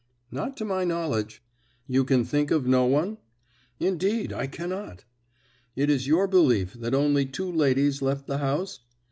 "Not 0.31 0.57
to 0.57 0.65
my 0.65 0.83
knowledge." 0.83 1.43
"You 1.85 2.03
can 2.03 2.25
think 2.25 2.49
of 2.49 2.65
no 2.65 2.87
one?" 2.87 3.19
"Indeed, 3.79 4.33
I 4.33 4.47
cannot." 4.47 5.03
"It 5.75 5.91
is 5.91 6.07
your 6.07 6.27
belief 6.27 6.73
that 6.73 6.95
only 6.95 7.27
two 7.27 7.51
ladies 7.51 8.01
left 8.01 8.25
the 8.25 8.39
house?' 8.39 8.79